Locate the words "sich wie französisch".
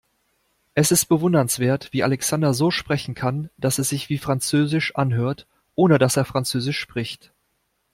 3.89-4.95